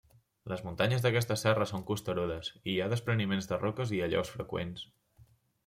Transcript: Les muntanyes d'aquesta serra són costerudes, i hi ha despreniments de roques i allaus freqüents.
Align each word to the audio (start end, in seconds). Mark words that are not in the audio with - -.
Les 0.51 0.61
muntanyes 0.67 1.03
d'aquesta 1.03 1.37
serra 1.41 1.67
són 1.73 1.83
costerudes, 1.91 2.51
i 2.63 2.73
hi 2.75 2.79
ha 2.79 2.89
despreniments 2.95 3.51
de 3.53 3.63
roques 3.67 3.95
i 3.99 4.03
allaus 4.09 4.35
freqüents. 4.41 4.91